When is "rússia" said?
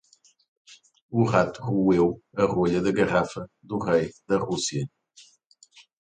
4.39-4.89